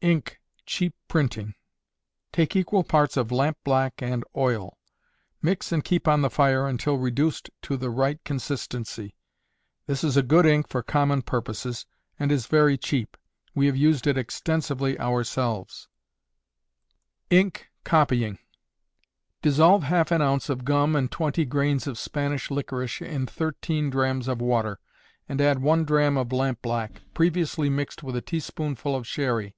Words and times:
Ink, 0.00 0.40
Cheap 0.64 0.94
Printing. 1.08 1.56
Take 2.30 2.54
equal 2.54 2.84
parts 2.84 3.16
of 3.16 3.32
lampblack 3.32 4.00
and 4.00 4.22
oil; 4.36 4.78
mix 5.42 5.72
and 5.72 5.82
keep 5.82 6.06
on 6.06 6.22
the 6.22 6.30
fire 6.30 6.72
till 6.76 6.98
reduced 6.98 7.50
to 7.62 7.76
the 7.76 7.90
right 7.90 8.22
consistency. 8.22 9.16
This 9.88 10.04
is 10.04 10.16
a 10.16 10.22
good 10.22 10.46
ink 10.46 10.68
for 10.68 10.84
common 10.84 11.22
purposes, 11.22 11.84
and 12.16 12.30
is 12.30 12.46
very 12.46 12.78
cheap. 12.78 13.16
We 13.56 13.66
have 13.66 13.74
used 13.76 14.06
it 14.06 14.16
extensively 14.16 14.96
ourselves. 15.00 15.88
Ink, 17.28 17.68
Copying. 17.82 18.38
Dissolve 19.42 19.82
half 19.82 20.12
an 20.12 20.22
ounce 20.22 20.48
of 20.48 20.64
gum 20.64 20.94
and 20.94 21.10
twenty 21.10 21.44
grains 21.44 21.88
of 21.88 21.98
Spanish 21.98 22.52
licorice 22.52 23.02
in 23.02 23.26
thirteen 23.26 23.90
drachms 23.90 24.28
of 24.28 24.40
water, 24.40 24.78
and 25.28 25.40
add 25.40 25.58
one 25.60 25.82
drachm 25.84 26.16
of 26.16 26.28
lampblack, 26.28 27.02
previously 27.14 27.68
mixed 27.68 28.04
with 28.04 28.14
a 28.14 28.22
teaspoonful 28.22 28.94
of 28.94 29.04
sherry. 29.04 29.56